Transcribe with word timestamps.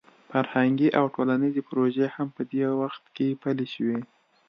فرهنګي 0.29 0.89
او 0.99 1.05
ټولنیزې 1.15 1.61
پروژې 1.69 2.07
هم 2.15 2.27
په 2.35 2.41
دې 2.51 2.65
وخت 2.81 3.03
کې 3.15 3.27
پلې 3.41 3.65
شوې. 3.73 3.99